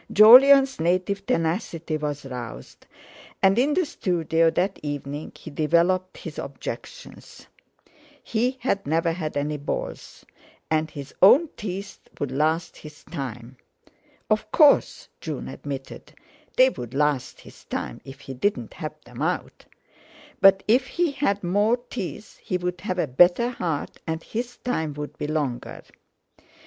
Jolyon's 0.11 0.79
native 0.79 1.27
tenacity 1.27 1.95
was 1.95 2.25
roused, 2.25 2.87
and 3.43 3.59
in 3.59 3.75
the 3.75 3.85
studio 3.85 4.49
that 4.49 4.79
evening 4.81 5.31
he 5.35 5.51
developed 5.51 6.17
his 6.17 6.39
objections. 6.39 7.45
He 8.23 8.57
had 8.61 8.87
never 8.87 9.11
had 9.11 9.37
any 9.37 9.57
boils, 9.57 10.25
and 10.71 10.89
his 10.89 11.13
own 11.21 11.49
teeth 11.55 11.99
would 12.19 12.31
last 12.31 12.77
his 12.77 13.03
time. 13.03 13.57
Of 14.27 14.51
course—June 14.51 15.47
admitted—they 15.47 16.69
would 16.69 16.95
last 16.95 17.41
his 17.41 17.63
time 17.65 18.01
if 18.03 18.21
he 18.21 18.33
didn't 18.33 18.73
have 18.73 18.95
them 19.05 19.21
out! 19.21 19.65
But 20.39 20.63
if 20.67 20.87
he 20.87 21.11
had 21.11 21.43
more 21.43 21.77
teeth 21.77 22.37
he 22.41 22.57
would 22.57 22.81
have 22.81 22.97
a 22.97 23.05
better 23.05 23.49
heart 23.49 23.99
and 24.07 24.23
his 24.23 24.57
time 24.57 24.95
would 24.95 25.15
be 25.19 25.27
longer. 25.27 25.83